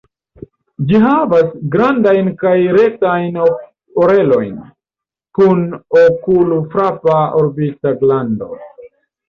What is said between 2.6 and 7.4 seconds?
rektajn orelojn, kun okulfrapa